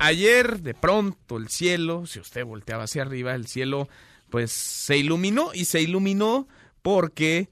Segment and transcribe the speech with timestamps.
[0.00, 3.88] Ayer, de pronto, el cielo, si usted volteaba hacia arriba, el cielo,
[4.30, 6.48] pues se iluminó y se iluminó
[6.82, 7.50] porque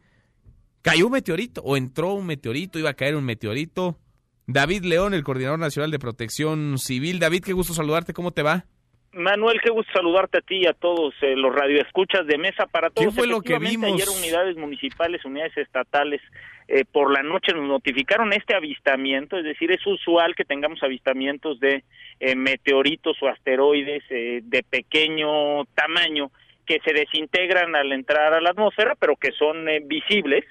[0.83, 3.99] cayó un meteorito o entró un meteorito, iba a caer un meteorito.
[4.47, 7.19] David León, el coordinador nacional de protección civil.
[7.19, 8.65] David, qué gusto saludarte, ¿cómo te va?
[9.13, 12.91] Manuel, qué gusto saludarte a ti y a todos eh, los radioescuchas de Mesa para
[12.91, 13.15] todos.
[13.15, 13.93] ¿Qué fue lo que vimos?
[13.93, 16.21] Ayer unidades municipales, unidades estatales,
[16.69, 21.59] eh, por la noche nos notificaron este avistamiento, es decir, es usual que tengamos avistamientos
[21.59, 21.85] de
[22.21, 26.31] eh, meteoritos o asteroides de pequeño tamaño
[26.67, 30.45] que se desintegran al entrar a la atmósfera, pero que son visibles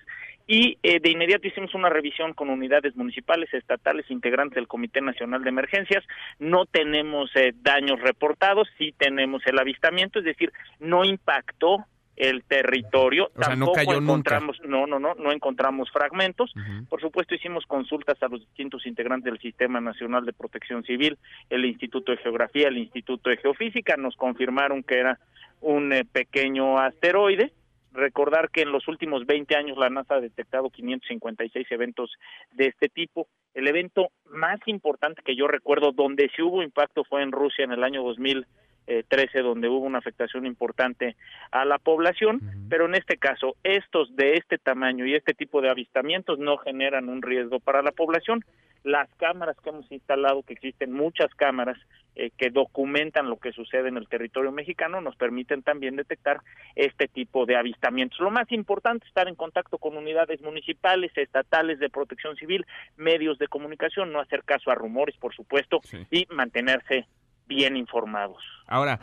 [0.47, 5.43] y eh, de inmediato hicimos una revisión con unidades municipales, estatales, integrantes del Comité Nacional
[5.43, 6.05] de Emergencias.
[6.39, 13.29] No tenemos eh, daños reportados, sí tenemos el avistamiento, es decir, no impactó el territorio.
[13.35, 16.53] O Tampoco no cayó encontramos, no, no, no, no encontramos fragmentos.
[16.89, 21.17] Por supuesto, hicimos consultas a los distintos integrantes del Sistema Nacional de Protección Civil,
[21.49, 25.19] el Instituto de Geografía, el Instituto de Geofísica, nos confirmaron que era
[25.59, 27.51] un eh, pequeño asteroide
[27.93, 32.11] Recordar que en los últimos 20 años la NASA ha detectado 556 eventos
[32.51, 33.27] de este tipo.
[33.53, 37.71] El evento más importante que yo recuerdo donde sí hubo impacto fue en Rusia en
[37.71, 41.15] el año 2013, donde hubo una afectación importante
[41.51, 45.69] a la población, pero en este caso estos de este tamaño y este tipo de
[45.69, 48.43] avistamientos no generan un riesgo para la población
[48.87, 51.77] las cámaras que hemos instalado, que existen muchas cámaras
[52.15, 56.39] eh, que documentan lo que sucede en el territorio mexicano, nos permiten también detectar
[56.75, 58.19] este tipo de avistamientos.
[58.19, 62.65] Lo más importante es estar en contacto con unidades municipales, estatales de protección civil,
[62.95, 67.05] medios de comunicación, no hacer caso a rumores, por supuesto, y mantenerse
[67.45, 68.41] bien informados.
[68.67, 68.99] Ahora,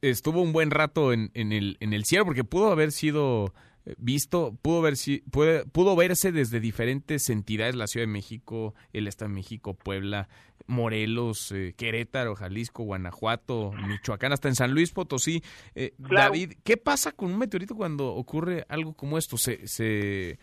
[0.00, 3.52] estuvo un buen rato en, en, el, en el cielo porque pudo haber sido
[3.98, 9.06] visto, pudo, ver, si, puede, pudo verse desde diferentes entidades, la Ciudad de México, el
[9.06, 10.28] Estado de México, Puebla,
[10.66, 15.42] Morelos, eh, Querétaro, Jalisco, Guanajuato, Michoacán, hasta en San Luis Potosí.
[15.74, 19.36] Eh, David, ¿qué pasa con un meteorito cuando ocurre algo como esto?
[19.36, 20.38] ¿Se, se,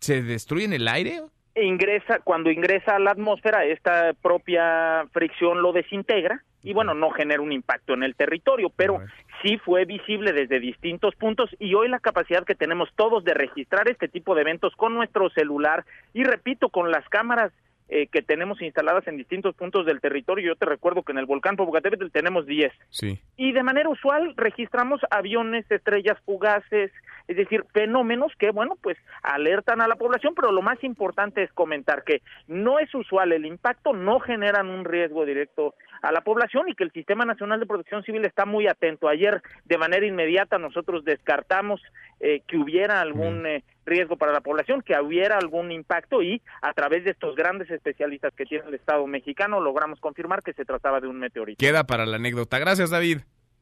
[0.00, 1.20] se destruye en el aire?
[1.54, 7.42] Ingresa, cuando ingresa a la atmósfera, esta propia fricción lo desintegra y bueno, no genera
[7.42, 9.00] un impacto en el territorio, pero
[9.42, 13.88] sí fue visible desde distintos puntos y hoy la capacidad que tenemos todos de registrar
[13.88, 17.52] este tipo de eventos con nuestro celular y repito, con las cámaras
[17.92, 20.46] eh, que tenemos instaladas en distintos puntos del territorio.
[20.46, 22.72] Yo te recuerdo que en el volcán Popocatépetl tenemos 10.
[22.90, 23.18] Sí.
[23.36, 26.92] Y de manera usual registramos aviones, estrellas fugaces,
[27.30, 31.52] es decir, fenómenos que, bueno, pues alertan a la población, pero lo más importante es
[31.52, 36.68] comentar que no es usual el impacto, no generan un riesgo directo a la población
[36.68, 39.06] y que el Sistema Nacional de Protección Civil está muy atento.
[39.06, 41.80] Ayer, de manera inmediata, nosotros descartamos
[42.18, 46.72] eh, que hubiera algún eh, riesgo para la población, que hubiera algún impacto y a
[46.72, 51.00] través de estos grandes especialistas que tiene el Estado mexicano logramos confirmar que se trataba
[51.00, 51.64] de un meteorito.
[51.64, 52.58] Queda para la anécdota.
[52.58, 53.18] Gracias, David.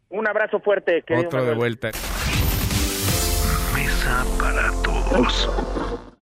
[0.09, 1.05] Un abrazo fuerte.
[1.11, 1.91] Otro de vuelta.
[4.39, 5.49] Para todos.